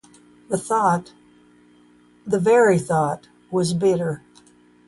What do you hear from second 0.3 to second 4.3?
The very thought was bitter.